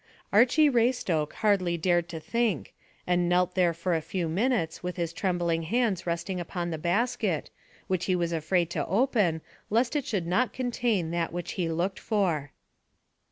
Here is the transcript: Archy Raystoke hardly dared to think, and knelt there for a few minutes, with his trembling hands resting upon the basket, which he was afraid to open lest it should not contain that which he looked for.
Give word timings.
Archy 0.33 0.67
Raystoke 0.67 1.31
hardly 1.45 1.77
dared 1.77 2.09
to 2.09 2.19
think, 2.19 2.73
and 3.05 3.29
knelt 3.29 3.53
there 3.53 3.71
for 3.71 3.93
a 3.93 4.01
few 4.01 4.27
minutes, 4.27 4.81
with 4.81 4.95
his 4.97 5.13
trembling 5.13 5.61
hands 5.61 6.07
resting 6.07 6.39
upon 6.39 6.71
the 6.71 6.79
basket, 6.79 7.51
which 7.85 8.05
he 8.05 8.15
was 8.15 8.31
afraid 8.31 8.71
to 8.71 8.87
open 8.87 9.41
lest 9.69 9.95
it 9.95 10.07
should 10.07 10.25
not 10.25 10.53
contain 10.53 11.11
that 11.11 11.31
which 11.31 11.51
he 11.51 11.69
looked 11.69 11.99
for. 11.99 12.51